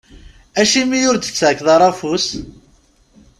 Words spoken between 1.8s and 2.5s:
afus?